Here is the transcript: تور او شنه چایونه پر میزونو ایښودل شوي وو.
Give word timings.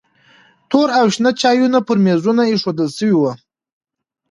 تور 0.69 0.89
او 0.99 1.05
شنه 1.13 1.31
چایونه 1.41 1.79
پر 1.87 1.97
میزونو 2.05 2.43
ایښودل 2.47 2.89
شوي 2.97 3.15
وو. 3.17 3.31